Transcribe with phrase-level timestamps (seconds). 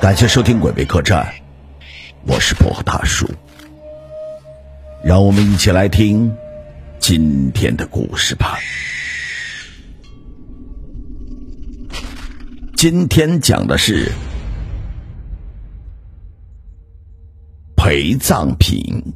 [0.00, 1.26] 感谢收听《鬼魅客栈》，
[2.28, 3.26] 我是破大叔，
[5.02, 6.32] 让我们一起来听
[7.00, 8.56] 今天的故事吧。
[12.76, 14.08] 今天讲的是
[17.76, 19.12] 陪葬品。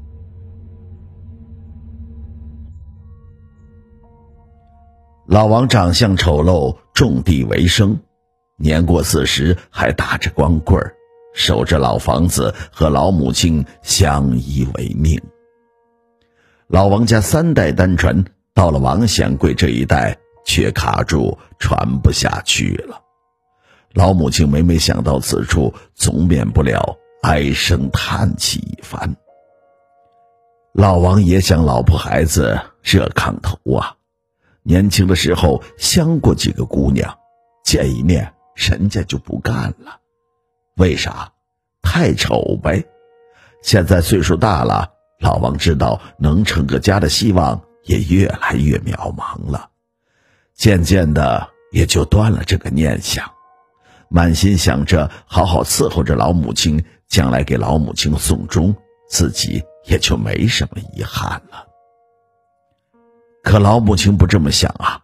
[5.29, 8.01] 老王长相丑陋，种地为生。
[8.57, 10.95] 年过四十，还打着光棍儿，
[11.35, 15.21] 守着老房子，和老母亲相依为命。
[16.69, 22.99] 老王家三代单传，到了王显贵这一代，却卡住，传不下去了。
[23.93, 29.15] 老母亲每每想到此处，总免不了唉声叹气一番。
[30.73, 33.97] 老王也想老婆孩子热炕头啊，
[34.67, 37.17] 年轻的时候相过几个姑娘，
[37.65, 38.33] 见一面。
[38.55, 40.01] 人家就不干了，
[40.77, 41.31] 为啥？
[41.83, 42.83] 太丑呗。
[43.63, 44.89] 现在岁数大了，
[45.21, 49.69] 老王知道能成个家的希望也越来越渺茫了，
[50.55, 53.31] 渐渐的也就断了这个念想，
[54.09, 58.75] 满心想着好好伺候着老母亲，将来给老母亲送终，
[59.07, 61.66] 自己也就没什么遗憾了。
[63.47, 65.03] 可老母亲不这么想啊，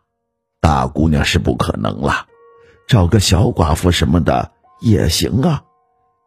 [0.60, 2.26] 大姑娘是不可能了。
[2.88, 5.62] 找个小寡妇什么的也行啊，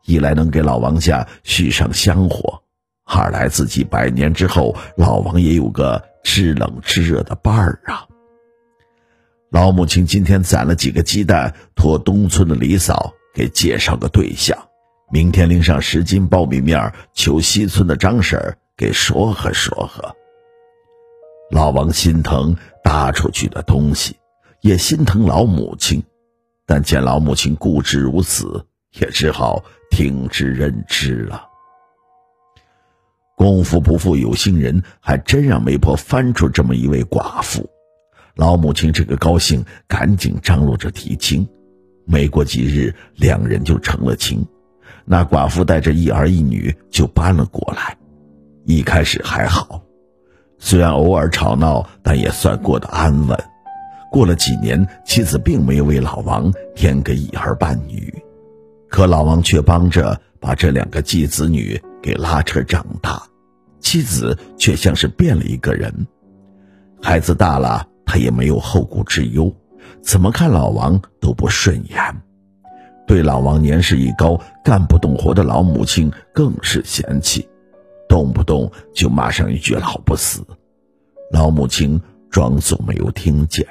[0.05, 2.63] 一来能给老王家续上香火，
[3.03, 8.07] 二来自己百年之后老王也有个知冷知热的伴儿啊。
[9.51, 14.57] 老母亲今天攒了几个鸡蛋，托东村的李嫂给介绍个对象，
[15.11, 20.15] 明天拎上十斤苞米面，求西村的张婶儿给说和说和。
[21.51, 24.15] 老王心疼搭出去的东西，
[24.61, 26.03] 也心疼老母亲。
[26.65, 28.65] 但见老母亲固执如此，
[28.99, 31.45] 也只好听之任之了。
[33.35, 37.69] 功夫不负有心人，还真让媒婆翻出这么一位寡妇。
[38.35, 41.47] 老母亲这个高兴，赶紧张罗着提亲。
[42.05, 44.43] 没过几日，两人就成了亲。
[45.05, 47.95] 那寡妇带着一儿一女就搬了过来。
[48.65, 49.83] 一开始还好，
[50.65, 53.37] 虽然偶尔吵闹，但也算过得安稳。
[54.09, 58.11] 过了几年，妻子并没有为老王添个一儿半女，
[58.89, 63.21] 可老王却帮着把这两个继子女给拉扯长大，
[63.79, 65.93] 妻子却像是变了一个人。
[66.99, 69.55] 孩子大了，他也没有后顾之忧，
[70.01, 72.21] 怎么看老王都不顺眼，
[73.05, 77.47] 对老王年事已高、干不动活的老母亲更是嫌弃，
[78.15, 80.41] 动不动就骂上一句“老不死”。
[81.33, 83.67] 老母亲装作没有听见。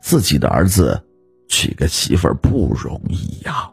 [0.00, 1.04] 自己的儿子
[1.48, 3.70] 娶个媳妇儿不容易呀。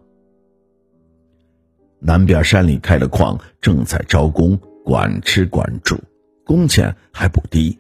[1.98, 5.98] 南边山里开了矿，正在招工，管吃管住，
[6.46, 7.80] 工钱还不低。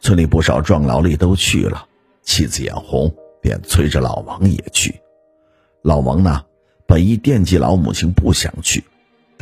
[0.00, 1.86] 村里不少壮劳力都去了，
[2.22, 5.00] 妻子眼红，便催着老王也去。
[5.82, 6.42] 老王呢，
[6.84, 8.82] 本意惦记老母亲，不想去，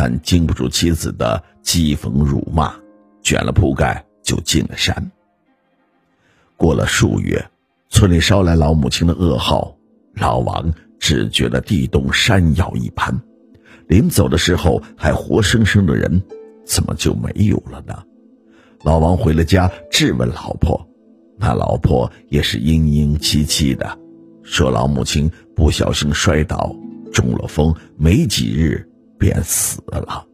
[0.01, 2.73] 但经不住妻子的讥讽辱骂，
[3.21, 5.11] 卷了铺盖就进了山。
[6.57, 7.45] 过了数月。
[7.91, 9.75] 村里捎来老母亲的噩耗，
[10.15, 13.19] 老王只觉得地动山摇一般。
[13.89, 16.23] 临走的时候还活生生的人，
[16.65, 18.05] 怎么就没有了呢？
[18.83, 20.87] 老王回了家，质问老婆，
[21.39, 23.99] 那老婆也是嘤嘤戚戚的，
[24.43, 26.77] 说老母亲不小心摔倒，
[27.13, 28.88] 中了风，没几日
[29.19, 30.25] 便死了。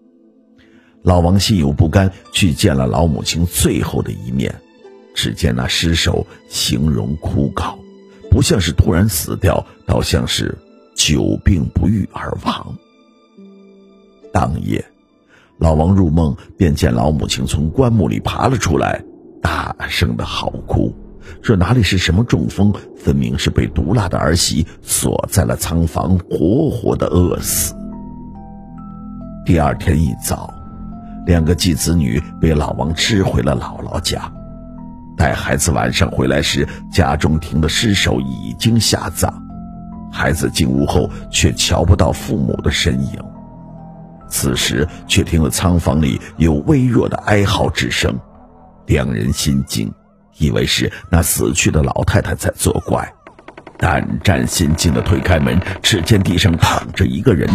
[1.03, 4.55] 老王心有不甘，去见了老母亲最后的一面。
[5.15, 7.77] 只见那尸首形容枯槁，
[8.31, 10.59] 不像是突然死掉，倒像是
[10.97, 12.75] 久病不愈而亡。
[14.33, 14.85] 当夜，
[15.59, 19.05] 老王入梦，便见老母亲从棺木里爬了出来，
[19.41, 20.93] 大声的嚎哭，
[21.41, 27.73] 这哪里是什么中风，分明是被毒辣的儿媳锁在了仓房，活活的饿死。
[29.45, 30.53] 第二天一早，
[31.27, 34.23] 两个继子女被老王支回了姥姥家。
[35.19, 39.31] 待孩子晚上回来时，家中停的尸首已经下葬。
[40.11, 43.19] 孩子进屋后，却瞧不到父母的身影。
[44.31, 48.19] 此时，却听了仓房里有微弱的哀嚎之声，
[48.87, 49.93] 两人心惊，
[50.39, 53.13] 以为是那死去的老太太在作怪，
[53.77, 57.47] 胆战心惊的推开门，只见地上躺着一个人，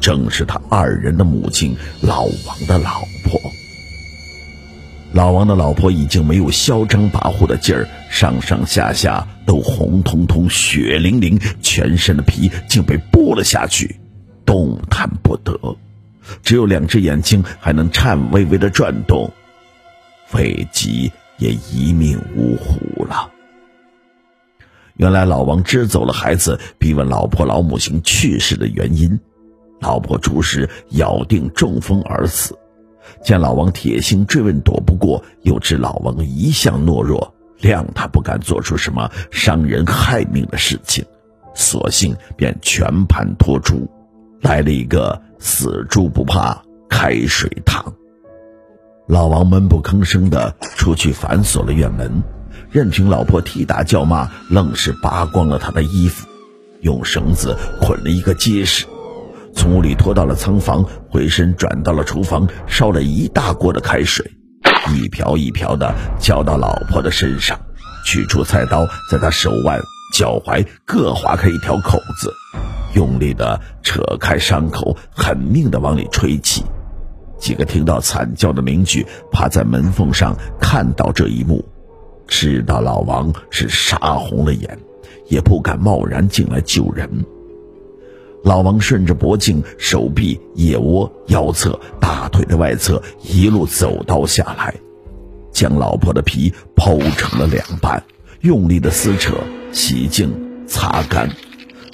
[0.00, 3.40] 正是他二人的母亲老王的老婆。
[5.12, 13.98] 老王的老婆已经没有嚣张跋扈的劲儿，上上下下都红彤彤、血淋淋，全身的皮竟被剥了下去，
[14.44, 15.58] 动弹不得，
[16.42, 19.32] 只有两只眼睛还能颤巍巍的转动，
[20.32, 23.30] 未及也一命呜呼了。
[24.96, 29.18] 原来老王支走了孩子，逼问老婆老母亲去世的原因，
[29.80, 32.56] 老婆出事咬定中风而死。
[33.22, 41.04] 见老王铁心追问躲不过，又知老王一向懦弱，谅他不敢做出什么伤人害命的事情，
[41.54, 43.88] 索性便全盘托出，
[44.40, 47.94] 来了一个死猪不怕开水烫。
[49.06, 52.24] 老王闷不吭声的出去反锁了院门，
[52.70, 56.26] 任凭老婆踢打叫骂，愣是扒光了他的衣服，
[56.80, 58.84] 用绳子捆了一个结实。
[59.56, 64.24] 从屋里拖到了仓房，回身转到了厨房，烧了一大锅的开水，
[64.92, 67.58] 一瓢一瓢的浇到老婆的身上，
[68.04, 69.80] 取出菜刀，在她手腕、
[70.12, 72.30] 脚踝各划开一条口子，
[72.94, 76.62] 用力的扯开伤口，狠命的往里吹气。
[77.38, 81.64] 几个听到惨叫的邻居趴在门缝上看到这一幕，
[82.28, 84.78] 知道老王是杀红了眼，
[85.28, 87.08] 也不敢贸然进来救人。
[88.46, 94.72] 老王顺着脖颈、手臂、腋窝、腰侧、大腿的外侧一路走刀下来，
[95.50, 98.00] 将老婆的皮剖成了两半，
[98.42, 99.34] 用力的撕扯、
[99.72, 100.32] 洗净、
[100.64, 101.28] 擦干，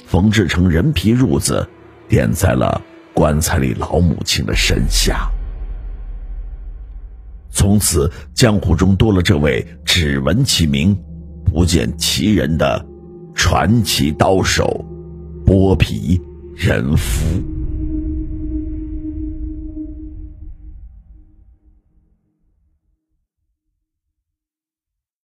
[0.05, 1.67] 缝制成人皮褥子，
[2.07, 2.79] 垫在了
[3.15, 5.27] 棺材里老母亲的身下。
[7.49, 10.95] 从此，江湖中多了这位只闻其名，
[11.43, 12.85] 不见其人的
[13.33, 14.85] 传奇刀手——
[15.47, 16.21] 剥皮。
[16.55, 17.62] 人夫。